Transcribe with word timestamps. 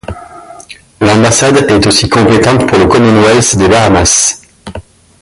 L'ambassade 0.99 1.57
est 1.69 1.85
aussi 1.85 2.09
compétente 2.09 2.67
pour 2.67 2.79
le 2.79 2.87
Commonwealth 2.87 3.55
des 3.57 3.67
Bahamas. 3.67 4.41